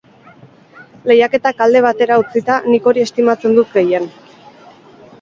[1.11, 4.13] Lehiaketak alde batera utzita, nik hori estimatzen dut gehien.